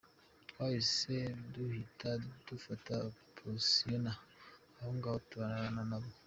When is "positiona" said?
3.37-4.11